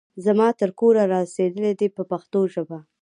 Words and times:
زما 0.25 0.47
تر 0.59 0.69
کوره 0.79 1.03
را 1.11 1.19
رسېدلي 1.25 1.71
دي 1.79 1.87
په 1.95 2.01
پښتو 2.11 2.39
ژبه. 2.53 2.79